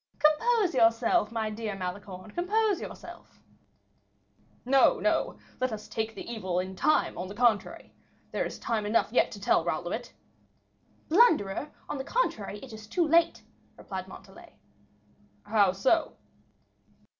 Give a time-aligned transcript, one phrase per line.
[0.17, 3.39] "Compose yourself, my dear Malicorne, compose yourself."
[4.65, 7.93] "No, no; let us take the evil in time, on the contrary.
[8.31, 10.11] There is time enough yet to tell Raoul of it."
[11.07, 13.43] "Blunderer, on the contrary, it is too late,"
[13.77, 14.57] replied Montalais.
[15.43, 16.13] "How so?"